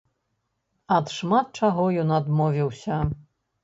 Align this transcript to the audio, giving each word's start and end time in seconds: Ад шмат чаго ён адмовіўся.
Ад 0.95 1.13
шмат 1.17 1.47
чаго 1.63 1.87
ён 2.07 2.19
адмовіўся. 2.19 2.95